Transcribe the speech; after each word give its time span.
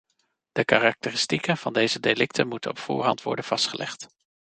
De 0.51 0.65
karakteristieken 0.65 1.57
van 1.57 1.73
deze 1.73 1.99
delicten 1.99 2.47
moeten 2.47 2.69
op 2.71 2.79
voorhand 2.79 3.21
worden 3.23 3.45
vastgelegd. 3.45 4.07